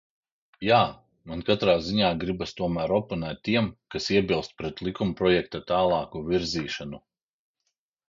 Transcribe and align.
Jā, 0.67 0.77
man 1.31 1.43
katrā 1.49 1.75
ziņā 1.89 2.09
gribas 2.23 2.55
tomēr 2.63 2.95
oponēt 2.97 3.45
tiem, 3.51 3.71
kas 3.97 4.11
iebilst 4.17 4.59
pret 4.63 4.85
likumprojekta 4.89 5.65
tālāku 5.73 6.27
virzīšanu. 6.35 7.07